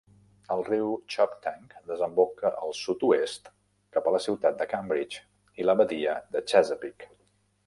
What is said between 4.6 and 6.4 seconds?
de Cambridge i a la badia